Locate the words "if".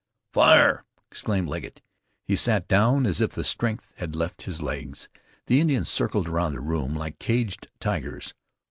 3.21-3.33